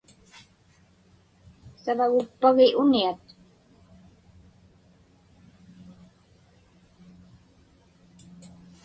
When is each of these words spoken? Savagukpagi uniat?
Savagukpagi 1.83 2.67
uniat? 2.83 3.19